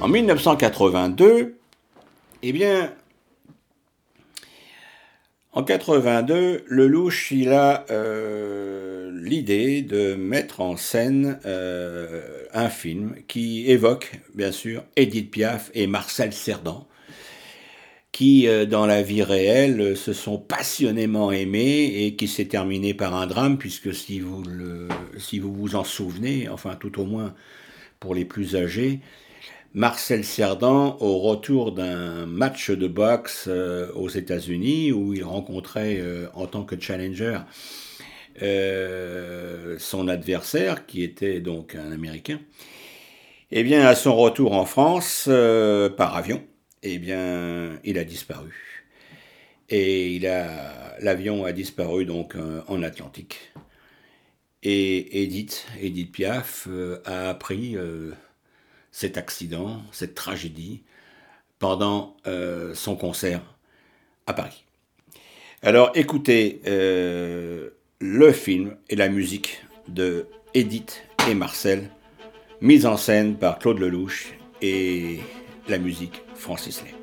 En 0.09 0.11
1982, 0.11 1.59
eh 2.41 2.51
bien, 2.51 2.91
en 5.51 5.63
82, 5.63 6.63
Lelouch, 6.65 7.31
a 7.47 7.85
euh, 7.91 9.11
l'idée 9.21 9.83
de 9.83 10.15
mettre 10.15 10.61
en 10.61 10.77
scène 10.77 11.39
euh, 11.45 12.41
un 12.55 12.69
film 12.69 13.17
qui 13.27 13.69
évoque, 13.69 14.19
bien 14.33 14.51
sûr, 14.51 14.83
Edith 14.95 15.29
Piaf 15.29 15.69
et 15.75 15.85
Marcel 15.85 16.33
Cerdan, 16.33 16.87
qui, 18.11 18.47
euh, 18.47 18.65
dans 18.65 18.87
la 18.87 19.03
vie 19.03 19.21
réelle, 19.21 19.95
se 19.95 20.13
sont 20.13 20.39
passionnément 20.39 21.31
aimés 21.31 22.03
et 22.03 22.15
qui 22.15 22.27
s'est 22.27 22.45
terminé 22.45 22.95
par 22.95 23.13
un 23.13 23.27
drame, 23.27 23.59
puisque 23.59 23.93
si 23.93 24.23
si 25.19 25.37
vous 25.37 25.53
vous 25.53 25.75
en 25.75 25.83
souvenez, 25.83 26.49
enfin 26.49 26.75
tout 26.79 26.99
au 26.99 27.05
moins 27.05 27.35
pour 27.99 28.15
les 28.15 28.25
plus 28.25 28.55
âgés, 28.55 29.01
Marcel 29.75 30.23
Cerdan 30.23 30.97
au 30.99 31.19
retour 31.19 31.73
d'un 31.73 32.25
match 32.25 32.71
de 32.71 32.87
boxe 32.87 33.45
euh, 33.47 33.91
aux 33.93 34.09
États-Unis 34.09 34.91
où 34.91 35.13
il 35.13 35.23
rencontrait 35.23 35.99
euh, 35.99 36.27
en 36.33 36.47
tant 36.47 36.63
que 36.63 36.79
challenger 36.79 37.37
euh, 38.41 39.75
son 39.77 40.07
adversaire 40.07 40.87
qui 40.87 41.03
était 41.03 41.39
donc 41.39 41.75
un 41.75 41.91
Américain. 41.91 42.39
Eh 43.51 43.63
bien, 43.63 43.85
à 43.85 43.93
son 43.93 44.15
retour 44.15 44.53
en 44.53 44.65
France 44.65 45.27
par 45.97 46.15
avion, 46.15 46.43
eh 46.83 46.99
bien, 46.99 47.79
il 47.83 47.97
a 47.97 48.03
disparu. 48.03 48.85
Et 49.69 50.19
l'avion 50.19 51.45
a 51.45 51.51
disparu 51.51 52.05
donc 52.05 52.35
en 52.67 52.83
Atlantique. 52.83 53.51
Et 54.61 55.23
Edith 55.23 55.65
Piaf, 56.11 56.67
a 57.05 57.29
appris 57.29 57.75
cet 58.99 59.17
accident, 59.17 59.81
cette 59.93 60.13
tragédie, 60.13 60.81
pendant 61.57 62.17
euh, 62.27 62.73
son 62.75 62.97
concert 62.97 63.39
à 64.27 64.33
Paris. 64.33 64.65
Alors 65.61 65.91
écoutez 65.95 66.59
euh, 66.67 67.69
le 67.99 68.31
film 68.33 68.75
et 68.89 68.97
la 68.97 69.07
musique 69.07 69.63
de 69.87 70.25
Edith 70.53 71.01
et 71.29 71.33
Marcel 71.33 71.89
mise 72.59 72.85
en 72.85 72.97
scène 72.97 73.37
par 73.37 73.59
Claude 73.59 73.79
Lelouch 73.79 74.33
et 74.61 75.19
la 75.69 75.77
musique 75.77 76.21
Francis 76.35 76.83
Lay. 76.83 76.98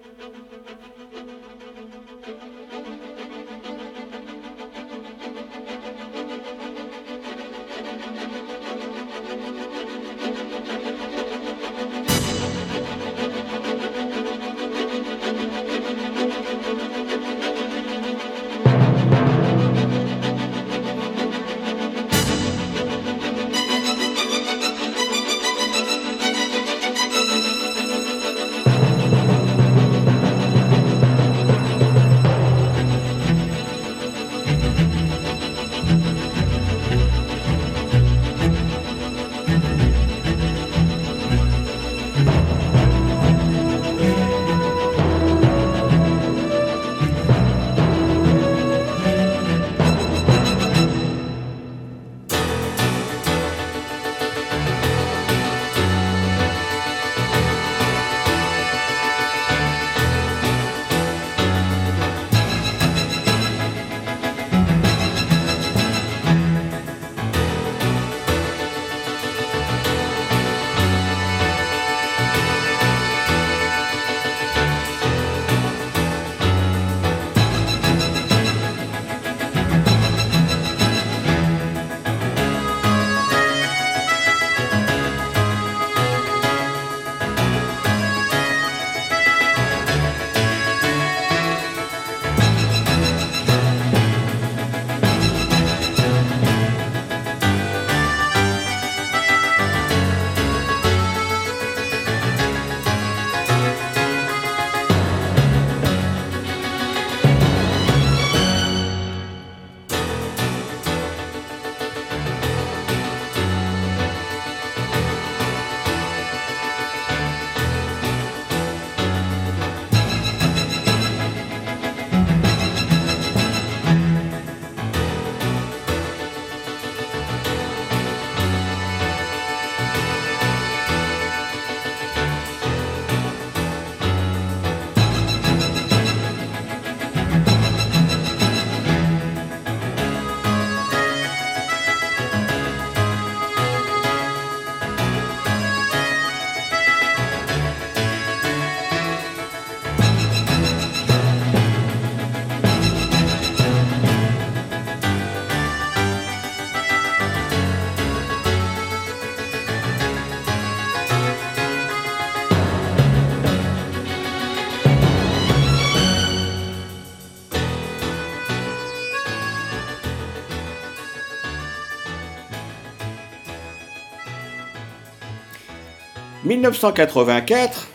1984, 176.56 177.88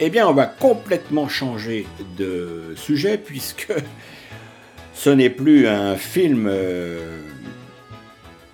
eh 0.00 0.10
bien, 0.10 0.28
on 0.28 0.32
va 0.32 0.46
complètement 0.46 1.28
changer 1.28 1.86
de 2.18 2.74
sujet 2.74 3.16
puisque 3.16 3.72
ce 4.94 5.10
n'est 5.10 5.30
plus 5.30 5.68
un 5.68 5.94
film, 5.96 6.48
euh, 6.50 7.20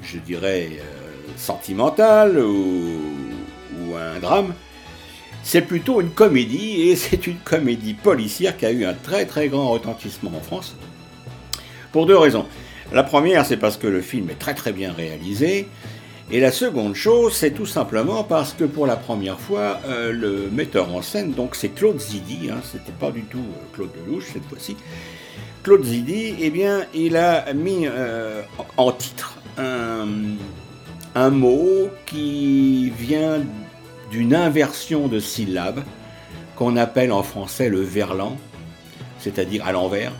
je 0.02 0.18
dirais, 0.18 0.68
euh, 0.72 1.32
sentimental 1.36 2.38
ou, 2.38 3.00
ou, 3.80 3.96
un 3.96 4.20
drame. 4.20 4.52
C'est 5.42 5.62
plutôt 5.62 6.02
une 6.02 6.10
comédie 6.10 6.90
et 6.90 6.96
c'est 6.96 7.26
une 7.26 7.38
comédie 7.38 7.94
policière 7.94 8.56
qui 8.56 8.66
a 8.66 8.70
eu 8.70 8.84
un 8.84 8.94
très 8.94 9.24
très 9.24 9.48
grand 9.48 9.70
retentissement 9.70 10.32
en 10.36 10.40
France. 10.40 10.76
Pour 11.90 12.04
deux 12.04 12.18
raisons. 12.18 12.46
La 12.92 13.02
première, 13.02 13.46
c'est 13.46 13.56
parce 13.56 13.78
que 13.78 13.86
le 13.86 14.02
film 14.02 14.28
est 14.28 14.38
très 14.38 14.54
très 14.54 14.72
bien 14.72 14.92
réalisé. 14.92 15.68
Et 16.34 16.40
la 16.40 16.50
seconde 16.50 16.94
chose, 16.94 17.34
c'est 17.34 17.50
tout 17.50 17.66
simplement 17.66 18.24
parce 18.24 18.54
que 18.54 18.64
pour 18.64 18.86
la 18.86 18.96
première 18.96 19.38
fois, 19.38 19.80
euh, 19.86 20.10
le 20.12 20.48
metteur 20.50 20.94
en 20.94 21.02
scène, 21.02 21.32
donc 21.32 21.54
c'est 21.54 21.68
Claude 21.68 22.00
Zidi, 22.00 22.48
hein, 22.50 22.60
c'était 22.64 22.98
pas 22.98 23.10
du 23.10 23.24
tout 23.24 23.36
euh, 23.36 23.74
Claude 23.74 23.90
Delouche 24.06 24.28
cette 24.32 24.46
fois-ci. 24.46 24.74
Claude 25.62 25.84
Zidi, 25.84 26.36
eh 26.40 26.48
bien, 26.48 26.86
il 26.94 27.18
a 27.18 27.52
mis 27.52 27.86
euh, 27.86 28.40
en 28.78 28.92
titre 28.92 29.36
un, 29.58 30.06
un, 31.14 31.28
mot 31.28 31.90
qui 32.06 32.90
vient 32.98 33.42
d'une 34.10 34.34
inversion 34.34 35.08
de 35.08 35.20
syllabes 35.20 35.82
qu'on 36.56 36.78
appelle 36.78 37.12
en 37.12 37.22
français 37.22 37.68
le 37.68 37.82
verlan, 37.82 38.38
c'est-à-dire 39.18 39.66
à 39.66 39.72
l'envers. 39.72 40.12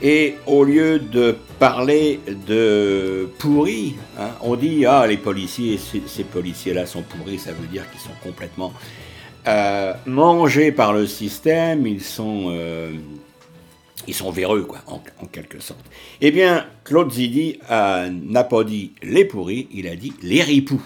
Et 0.00 0.36
au 0.46 0.62
lieu 0.62 1.00
de 1.00 1.36
parler 1.58 2.20
de 2.46 3.28
pourri, 3.38 3.96
hein, 4.16 4.30
on 4.42 4.54
dit 4.54 4.86
ah 4.86 5.06
les 5.08 5.16
policiers, 5.16 5.76
ces, 5.78 6.22
policiers-là 6.22 6.86
sont 6.86 7.02
pourris, 7.02 7.38
ça 7.38 7.52
veut 7.52 7.66
dire 7.66 7.90
qu'ils 7.90 8.00
sont 8.00 8.16
complètement 8.22 8.72
euh, 9.48 9.92
mangés 10.06 10.70
par 10.70 10.92
le 10.92 11.04
système, 11.06 11.84
ils 11.84 12.02
sont 12.02 12.46
euh, 12.50 12.92
ils 14.06 14.14
sont 14.14 14.30
véreux 14.30 14.62
quoi, 14.62 14.78
en, 14.86 15.26
quelque 15.26 15.58
sorte. 15.58 15.84
Eh 16.20 16.30
bien, 16.30 16.66
Claude 16.84 17.10
Zidi 17.10 17.58
n'a 17.68 18.44
pas 18.44 18.62
dit 18.62 18.92
les 19.02 19.24
pourris, 19.24 19.68
il 19.72 19.88
a 19.88 19.96
dit 19.96 20.12
les 20.22 20.42
ripoux. 20.42 20.82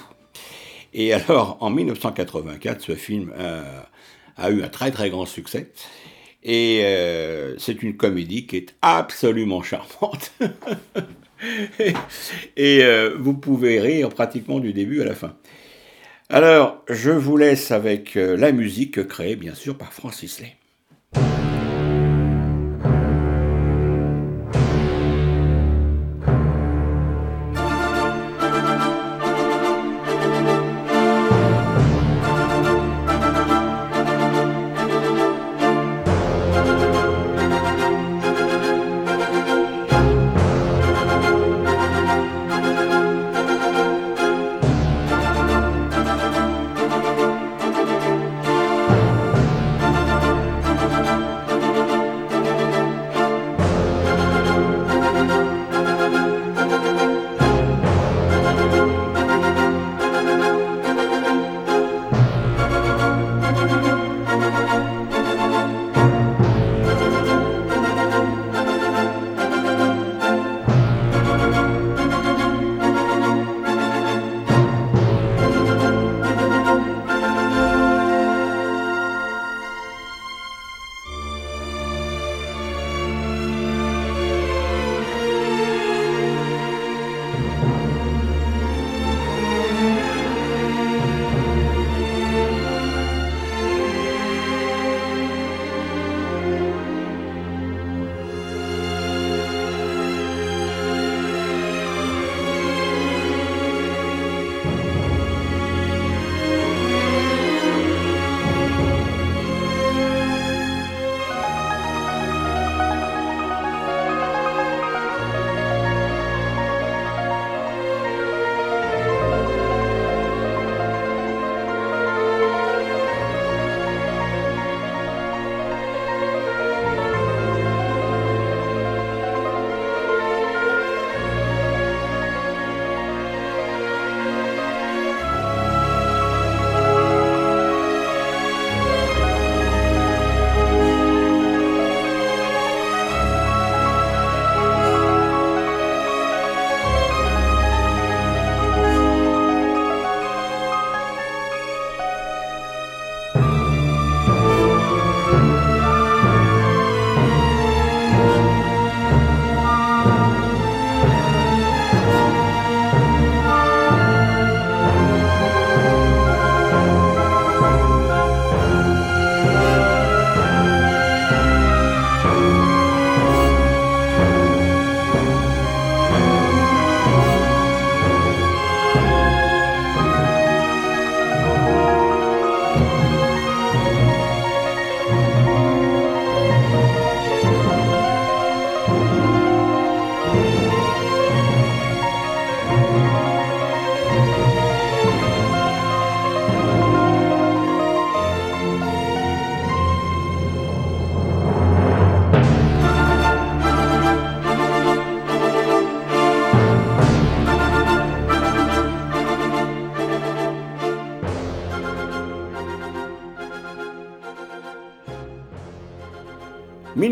Et 0.94 1.12
alors, 1.12 1.58
en 1.60 1.70
1984, 1.70 2.80
ce 2.80 2.94
film 2.94 3.30
a 4.36 4.50
eu 4.50 4.62
un 4.62 4.68
très 4.68 4.90
très 4.90 5.10
grand 5.10 5.26
succès. 5.26 5.70
Et 6.42 6.80
euh, 6.84 7.56
c'est 7.58 7.82
une 7.82 7.96
comédie 7.96 8.46
qui 8.46 8.56
est 8.56 8.74
absolument 8.82 9.62
charmante. 9.62 10.32
et, 12.56 12.84
euh, 12.84 13.16
vous 13.18 13.34
pouvez 13.34 13.80
rire 13.80 14.08
pratiquement 14.08 14.58
du 14.58 14.72
début 14.72 15.02
à 15.02 15.04
la 15.04 15.14
fin. 15.14 15.36
Alors, 16.28 16.82
je 16.88 17.10
vous 17.10 17.36
laisse 17.36 17.70
avec 17.70 18.16
euh, 18.16 18.36
la 18.36 18.52
musique 18.52 19.06
créée 19.06 19.36
bien 19.36 19.54
sûr 19.54 19.76
par 19.76 19.92
Francis 19.92 20.40
Lay. 20.40 20.56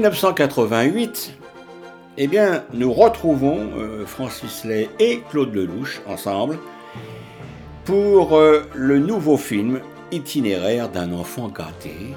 1988, 0.00 1.34
eh 2.16 2.26
bien, 2.26 2.64
nous 2.72 2.90
retrouvons 2.90 3.68
euh, 3.76 4.06
Francis 4.06 4.64
Lay 4.64 4.88
et 4.98 5.20
Claude 5.30 5.54
Lelouch 5.54 6.00
ensemble 6.06 6.58
pour 7.84 8.34
euh, 8.34 8.62
le 8.74 8.98
nouveau 8.98 9.36
film 9.36 9.80
Itinéraire 10.10 10.88
d'un 10.88 11.12
enfant 11.12 11.48
gâté, 11.48 12.14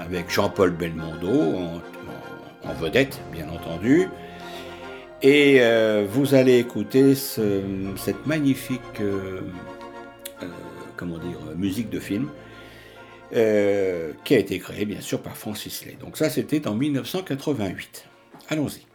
avec 0.00 0.30
Jean-Paul 0.30 0.70
Belmondo 0.70 1.56
en, 2.64 2.72
vedette, 2.80 3.20
bien 3.32 3.48
entendu. 3.48 4.08
Et 5.20 5.56
euh, 5.58 6.06
vous 6.08 6.36
allez 6.36 6.58
écouter 6.58 7.16
cette 7.16 8.26
magnifique 8.26 9.02
comment 10.96 11.18
dire, 11.18 11.38
musique 11.56 11.90
de 11.90 11.98
film 11.98 12.28
qui 13.30 14.34
a 14.34 14.38
été 14.38 14.58
créée 14.58 14.84
bien 14.84 15.00
sûr 15.00 15.20
par 15.20 15.36
Francis 15.36 15.84
Lay. 15.84 15.96
Donc 16.00 16.16
ça 16.16 16.30
c'était 16.30 16.66
en 16.66 16.74
1988. 16.74 18.06
Allons-y. 18.48 18.87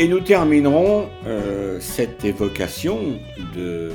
Et 0.00 0.06
nous 0.06 0.20
terminerons 0.20 1.08
euh, 1.26 1.80
cette 1.80 2.24
évocation 2.24 3.18
de 3.56 3.90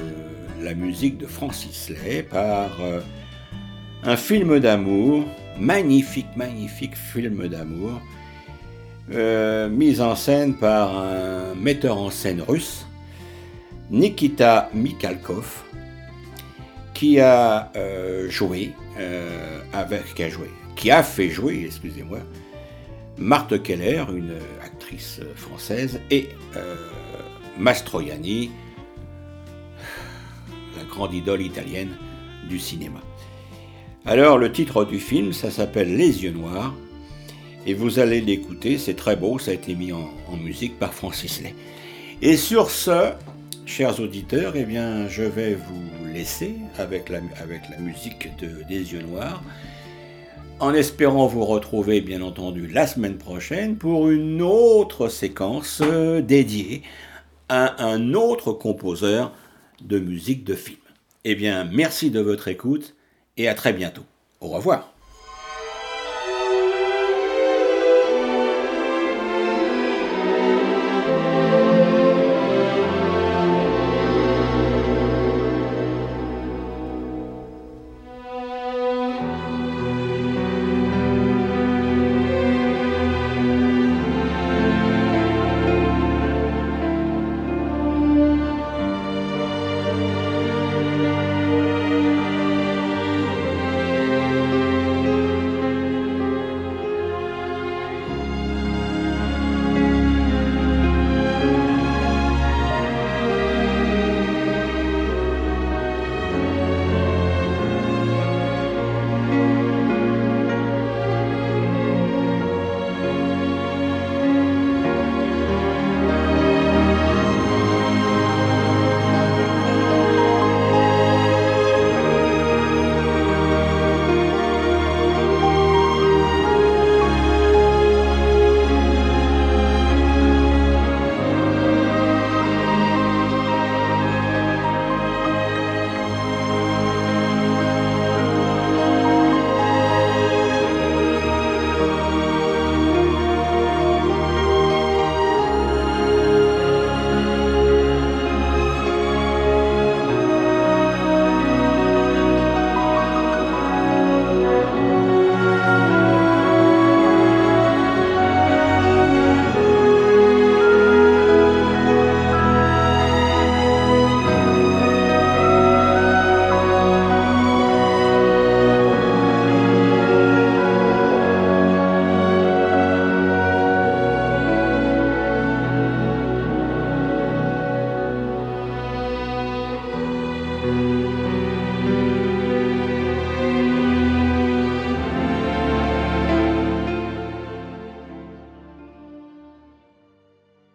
la 0.61 0.73
musique 0.73 1.17
de 1.17 1.25
Francis 1.25 1.89
Lay 1.89 2.23
par 2.23 2.71
euh, 2.81 2.99
un 4.03 4.17
film 4.17 4.59
d'amour, 4.59 5.23
magnifique, 5.57 6.27
magnifique 6.35 6.97
film 6.97 7.47
d'amour, 7.47 8.01
euh, 9.13 9.69
mis 9.69 10.01
en 10.01 10.13
scène 10.17 10.55
par 10.55 10.97
un 10.97 11.55
metteur 11.55 11.97
en 11.97 12.09
scène 12.09 12.41
russe, 12.41 12.85
Nikita 13.89 14.69
Mikhalkov, 14.73 15.63
qui 16.93 17.21
a 17.21 17.71
joué 18.27 18.71
avec, 19.71 20.13
qui 20.15 20.23
a 20.23 20.29
joué, 20.29 20.49
qui 20.75 20.91
a 20.91 21.01
fait 21.01 21.29
jouer, 21.29 21.63
excusez-moi, 21.65 22.19
Marthe 23.17 23.61
Keller, 23.63 24.03
une 24.13 24.33
actrice 24.61 24.72
française, 24.97 25.99
et 26.11 26.29
euh, 26.55 26.75
Mastroianni, 27.57 28.51
la 30.77 30.83
grande 30.85 31.13
idole 31.13 31.41
italienne 31.41 31.95
du 32.49 32.59
cinéma. 32.59 32.99
Alors 34.05 34.37
le 34.37 34.51
titre 34.51 34.85
du 34.85 34.99
film, 34.99 35.33
ça 35.33 35.51
s'appelle 35.51 35.95
Les 35.95 36.23
yeux 36.23 36.31
noirs, 36.31 36.73
et 37.65 37.73
vous 37.73 37.99
allez 37.99 38.19
l'écouter, 38.19 38.77
c'est 38.77 38.95
très 38.95 39.15
beau, 39.15 39.39
ça 39.39 39.51
a 39.51 39.53
été 39.53 39.75
mis 39.75 39.93
en, 39.93 40.09
musique 40.41 40.77
par 40.77 40.93
Francis 40.93 41.41
Lay. 41.41 41.55
Et 42.21 42.35
sur 42.35 42.69
ce, 42.69 43.13
chers 43.65 43.99
auditeurs, 43.99 44.53
eh 44.55 44.65
bien, 44.65 45.07
je 45.07 45.23
vais 45.23 45.53
vous 45.53 46.05
laisser 46.11 46.55
avec 46.77 47.09
la, 47.09 47.21
musique 47.79 48.29
de, 48.39 48.63
des 48.67 48.93
yeux 48.93 49.03
noirs 49.03 49.41
en 50.59 50.73
espérant 50.73 51.27
vous 51.27 51.45
retrouver 51.45 52.01
bien 52.01 52.21
entendu 52.21 52.67
la 52.67 52.87
semaine 52.87 53.17
prochaine 53.17 53.75
pour 53.75 54.09
une 54.09 54.41
autre 54.41 55.09
séquence 55.09 55.81
euh, 55.83 56.21
dédiée 56.21 56.83
à 57.49 57.83
un 57.83 58.13
autre 58.13 58.53
composeur 58.53 59.33
de 59.81 59.99
musique 59.99 60.43
de 60.43 60.55
film. 60.55 60.77
Eh 61.25 61.35
bien, 61.35 61.65
merci 61.65 62.11
de 62.11 62.19
votre 62.19 62.47
écoute 62.47 62.95
et 63.37 63.47
à 63.47 63.55
très 63.55 63.73
bientôt. 63.73 64.03
Au 64.41 64.47
revoir. 64.47 64.92